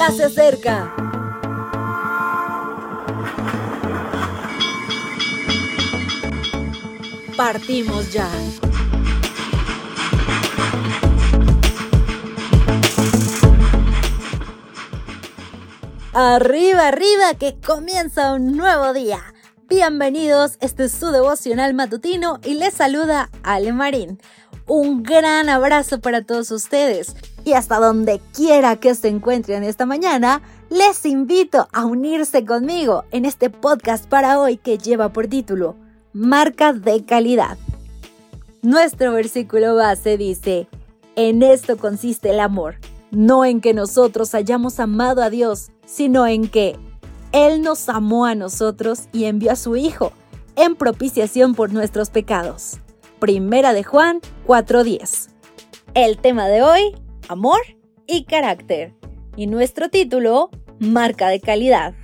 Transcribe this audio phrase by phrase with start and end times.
[0.00, 0.94] ya se acerca.
[7.36, 8.26] Partimos ya.
[16.14, 19.20] Arriba, arriba, que comienza un nuevo día.
[19.68, 24.18] Bienvenidos, este es su devocional matutino y les saluda Ale Marín.
[24.72, 30.42] Un gran abrazo para todos ustedes y hasta donde quiera que se encuentren esta mañana,
[30.68, 35.74] les invito a unirse conmigo en este podcast para hoy que lleva por título
[36.12, 37.58] Marca de calidad.
[38.62, 40.68] Nuestro versículo base dice,
[41.16, 42.76] en esto consiste el amor,
[43.10, 46.78] no en que nosotros hayamos amado a Dios, sino en que
[47.32, 50.12] Él nos amó a nosotros y envió a su Hijo
[50.54, 52.78] en propiciación por nuestros pecados.
[53.20, 55.28] Primera de Juan 4:10.
[55.94, 56.96] El tema de hoy,
[57.28, 57.60] amor
[58.06, 58.94] y carácter.
[59.36, 61.94] Y nuestro título, marca de calidad.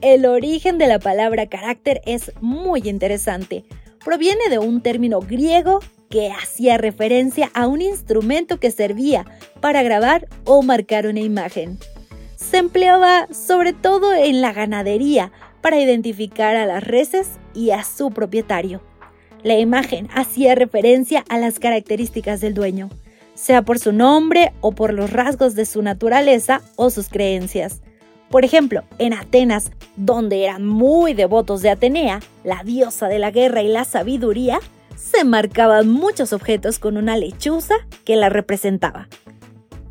[0.00, 3.64] El origen de la palabra carácter es muy interesante.
[4.04, 9.24] Proviene de un término griego que hacía referencia a un instrumento que servía
[9.60, 11.78] para grabar o marcar una imagen
[12.38, 18.10] se empleaba sobre todo en la ganadería para identificar a las reses y a su
[18.10, 18.80] propietario.
[19.42, 22.90] La imagen hacía referencia a las características del dueño,
[23.34, 27.80] sea por su nombre o por los rasgos de su naturaleza o sus creencias.
[28.30, 33.62] Por ejemplo, en Atenas, donde eran muy devotos de Atenea, la diosa de la guerra
[33.62, 34.60] y la sabiduría,
[34.96, 39.08] se marcaban muchos objetos con una lechuza que la representaba.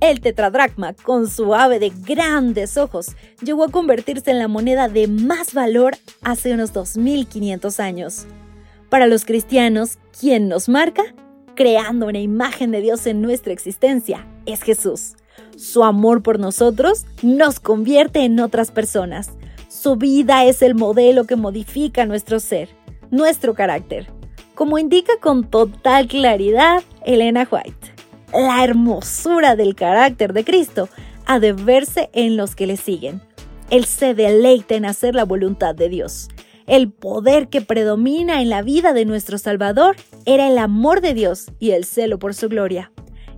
[0.00, 5.06] El tetradracma, con su ave de grandes ojos, llegó a convertirse en la moneda de
[5.06, 8.26] más valor hace unos 2500 años.
[8.88, 11.02] Para los cristianos, ¿quién nos marca?
[11.54, 15.14] Creando una imagen de Dios en nuestra existencia, es Jesús.
[15.56, 19.30] Su amor por nosotros nos convierte en otras personas.
[19.68, 22.68] Su vida es el modelo que modifica nuestro ser,
[23.10, 24.08] nuestro carácter,
[24.54, 27.94] como indica con total claridad Elena White
[28.34, 30.88] la hermosura del carácter de Cristo
[31.26, 33.20] ha de verse en los que le siguen.
[33.70, 36.28] Él se deleita en hacer la voluntad de Dios.
[36.66, 41.52] El poder que predomina en la vida de nuestro Salvador era el amor de Dios
[41.58, 42.90] y el celo por su gloria.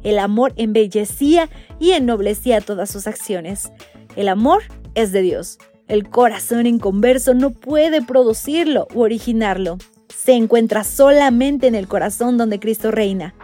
[0.05, 1.51] El amor embellecía
[1.81, 3.73] y ennoblecía todas sus acciones.
[4.15, 4.63] El amor
[4.95, 5.59] es de Dios.
[5.89, 9.79] El corazón inconverso no puede producirlo u originarlo.
[10.09, 13.35] Se encuentra solamente en el corazón donde Cristo reina.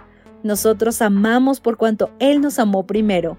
[0.44, 3.36] Nosotros amamos por cuanto Él nos amó primero.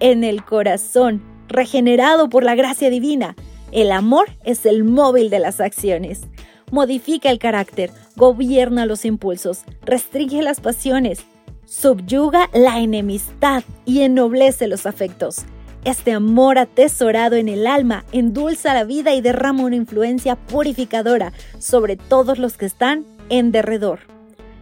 [0.00, 3.36] En el corazón, regenerado por la gracia divina,
[3.72, 6.22] el amor es el móvil de las acciones.
[6.70, 11.20] Modifica el carácter, gobierna los impulsos, restringe las pasiones,
[11.66, 15.44] subyuga la enemistad y ennoblece los afectos.
[15.84, 21.96] Este amor atesorado en el alma endulza la vida y derrama una influencia purificadora sobre
[21.96, 24.00] todos los que están en derredor.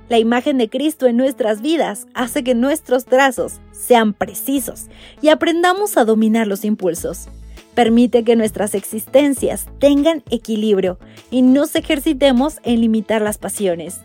[0.08, 4.86] La imagen de Cristo en nuestras vidas hace que nuestros trazos sean precisos
[5.22, 7.28] y aprendamos a dominar los impulsos.
[7.74, 10.98] Permite que nuestras existencias tengan equilibrio
[11.30, 14.00] y nos ejercitemos en limitar las pasiones.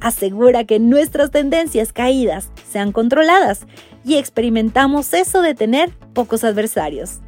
[0.00, 3.66] Asegura que nuestras tendencias caídas sean controladas
[4.04, 7.20] y experimentamos eso de tener pocos adversarios.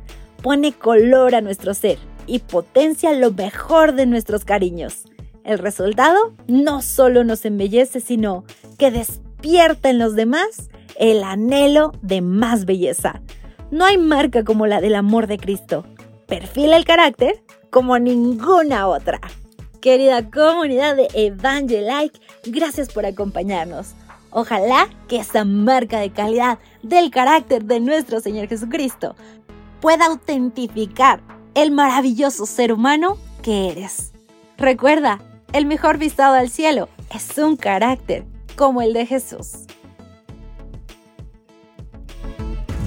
[0.43, 5.05] Pone color a nuestro ser y potencia lo mejor de nuestros cariños.
[5.45, 8.45] El resultado no solo nos embellece, sino
[8.79, 13.21] que despierta en los demás el anhelo de más belleza.
[13.75, 15.85] No hay marca como la del amor de Cristo.
[16.29, 19.21] Perfila el carácter como ninguna otra.
[19.81, 23.95] Querida comunidad de Evangelike, gracias por acompañarnos.
[24.31, 29.17] Ojalá que esta marca de calidad del carácter de nuestro Señor Jesucristo
[29.81, 31.21] pueda autentificar
[31.57, 34.13] el maravilloso ser humano que eres.
[34.57, 35.19] Recuerda,
[35.53, 38.25] el mejor visado al cielo es un carácter
[38.55, 39.65] como el de Jesús.